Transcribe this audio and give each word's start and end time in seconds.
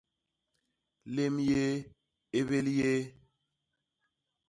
Lém 1.13 1.35
yéé; 1.47 1.71
ébél 2.39 2.67
yéé,. 2.77 2.99